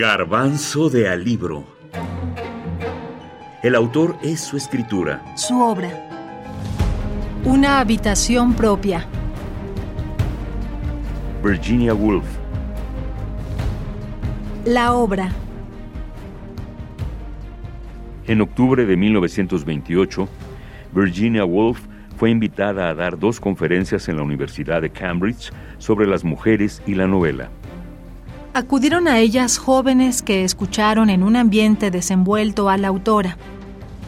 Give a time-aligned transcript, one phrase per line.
[0.00, 1.62] Garbanzo de Alibro.
[3.62, 5.22] El autor es su escritura.
[5.36, 5.90] Su obra.
[7.44, 9.06] Una habitación propia.
[11.44, 12.24] Virginia Woolf.
[14.64, 15.32] La obra.
[18.26, 20.26] En octubre de 1928,
[20.94, 21.78] Virginia Woolf
[22.16, 26.94] fue invitada a dar dos conferencias en la Universidad de Cambridge sobre las mujeres y
[26.94, 27.50] la novela.
[28.52, 33.38] Acudieron a ellas jóvenes que escucharon en un ambiente desenvuelto a la autora.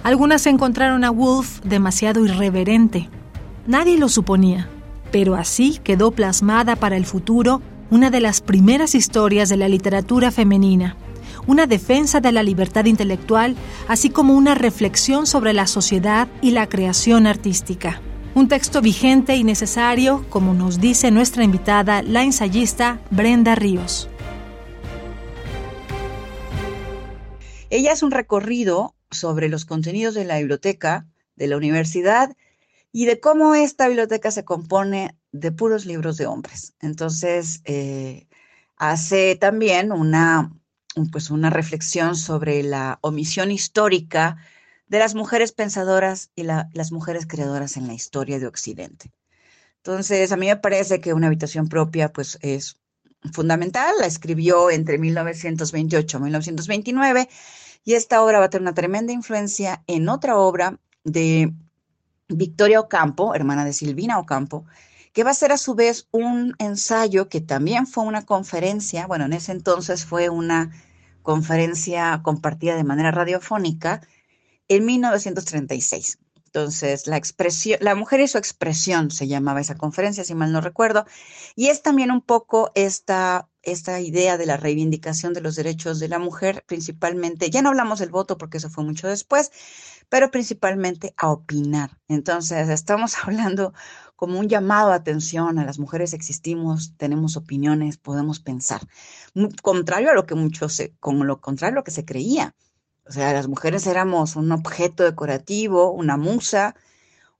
[0.03, 3.09] Algunas encontraron a Woolf demasiado irreverente.
[3.69, 4.69] Nadie lo suponía,
[5.13, 10.33] pero así quedó plasmada para el futuro una de las primeras historias de la literatura
[10.33, 10.97] femenina,
[11.47, 13.55] una defensa de la libertad intelectual,
[13.87, 18.01] así como una reflexión sobre la sociedad y la creación artística.
[18.35, 24.09] Un texto vigente y necesario, como nos dice nuestra invitada, la ensayista Brenda Ríos.
[27.73, 31.07] Ella es un recorrido sobre los contenidos de la biblioteca
[31.37, 32.37] de la universidad
[32.93, 36.75] y de cómo esta biblioteca se compone de puros libros de hombres.
[36.81, 38.29] Entonces, eh,
[38.77, 40.53] hace también una,
[41.13, 44.37] pues una reflexión sobre la omisión histórica
[44.87, 49.13] de las mujeres pensadoras y las mujeres creadoras en la historia de Occidente.
[49.79, 52.82] Entonces, a mí me parece que una habitación propia, pues, es
[53.33, 53.95] fundamental.
[54.01, 57.29] La escribió entre 1928 y 1929
[57.85, 61.53] y esta obra va a tener una tremenda influencia en otra obra de
[62.29, 64.65] Victoria Ocampo, hermana de Silvina Ocampo,
[65.13, 69.27] que va a ser a su vez un ensayo que también fue una conferencia, bueno,
[69.27, 70.71] en ese entonces fue una
[71.23, 74.01] conferencia compartida de manera radiofónica
[74.69, 76.19] en 1936.
[76.55, 80.61] Entonces, la expresión, la mujer y su expresión se llamaba esa conferencia, si mal no
[80.61, 81.07] recuerdo,
[81.57, 86.09] y es también un poco esta esta idea de la reivindicación de los derechos de
[86.09, 89.51] la mujer, principalmente, ya no hablamos del voto porque eso fue mucho después,
[90.09, 91.99] pero principalmente a opinar.
[92.09, 93.73] Entonces, estamos hablando
[94.17, 98.83] como un llamado a atención, a las mujeres existimos, tenemos opiniones, podemos pensar.
[99.63, 102.55] Contrario a lo que muchos, como lo contrario a lo que se creía.
[103.07, 106.75] O sea, las mujeres éramos un objeto decorativo, una musa,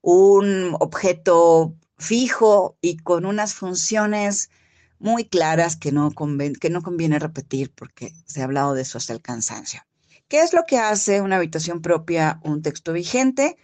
[0.01, 4.51] un objeto fijo y con unas funciones
[4.99, 6.13] muy claras que no,
[6.61, 9.83] que no conviene repetir porque se ha hablado de eso hasta el cansancio.
[10.29, 13.57] ¿Qué es lo que hace una habitación propia un texto vigente?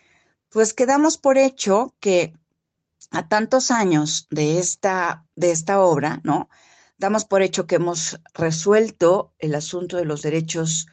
[0.51, 2.35] Pues quedamos por hecho que
[3.11, 6.49] a tantos años de esta, de esta obra, ¿no?
[6.99, 10.89] Damos por hecho que hemos resuelto el asunto de los derechos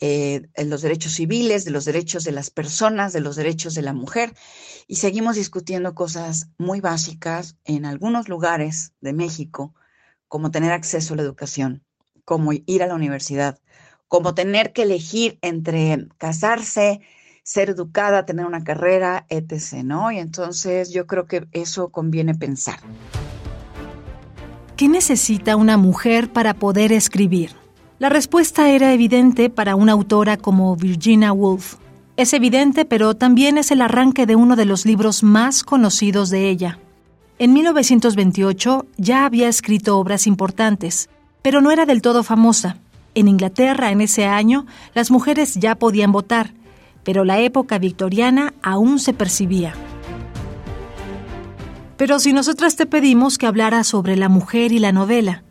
[0.00, 3.92] eh, los derechos civiles, de los derechos de las personas, de los derechos de la
[3.92, 4.34] mujer,
[4.86, 9.74] y seguimos discutiendo cosas muy básicas en algunos lugares de México,
[10.28, 11.84] como tener acceso a la educación,
[12.24, 13.58] como ir a la universidad,
[14.06, 17.00] como tener que elegir entre casarse,
[17.42, 20.12] ser educada, tener una carrera, etc., ¿no?
[20.12, 22.78] Y entonces yo creo que eso conviene pensar.
[24.76, 27.50] ¿Qué necesita una mujer para poder escribir?
[27.98, 31.78] La respuesta era evidente para una autora como Virginia Woolf.
[32.16, 36.48] Es evidente, pero también es el arranque de uno de los libros más conocidos de
[36.48, 36.78] ella.
[37.40, 41.10] En 1928 ya había escrito obras importantes,
[41.42, 42.76] pero no era del todo famosa.
[43.16, 46.54] En Inglaterra en ese año las mujeres ya podían votar,
[47.02, 49.74] pero la época victoriana aún se percibía.
[51.96, 55.42] Pero si nosotras te pedimos que hablara sobre la mujer y la novela,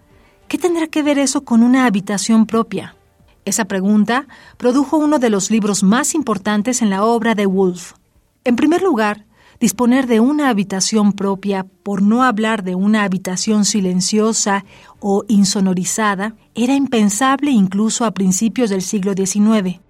[0.47, 2.95] ¿Qué tendrá que ver eso con una habitación propia?
[3.43, 7.95] Esa pregunta produjo uno de los libros más importantes en la obra de Woolf.
[8.45, 9.25] En primer lugar,
[9.59, 14.63] disponer de una habitación propia, por no hablar de una habitación silenciosa
[15.01, 19.81] o insonorizada, era impensable incluso a principios del siglo XIX,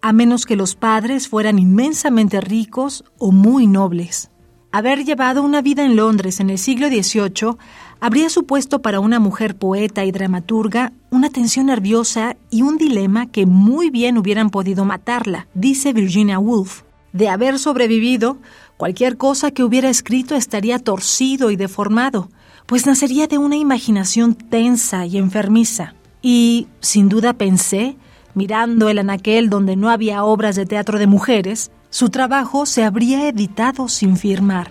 [0.00, 4.31] a menos que los padres fueran inmensamente ricos o muy nobles.
[4.74, 7.56] Haber llevado una vida en Londres en el siglo XVIII
[8.00, 13.44] habría supuesto para una mujer poeta y dramaturga una tensión nerviosa y un dilema que
[13.44, 16.84] muy bien hubieran podido matarla, dice Virginia Woolf.
[17.12, 18.38] De haber sobrevivido,
[18.78, 22.30] cualquier cosa que hubiera escrito estaría torcido y deformado,
[22.64, 25.94] pues nacería de una imaginación tensa y enfermiza.
[26.22, 27.98] Y, sin duda pensé,
[28.34, 33.28] mirando el anaquel donde no había obras de teatro de mujeres, su trabajo se habría
[33.28, 34.68] editado sin firmar.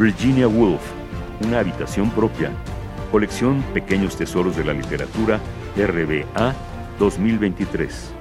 [0.00, 0.82] Virginia Woolf,
[1.46, 2.50] Una habitación propia.
[3.12, 5.38] Colección Pequeños Tesoros de la Literatura,
[5.76, 6.54] RBA
[6.98, 8.15] 2023.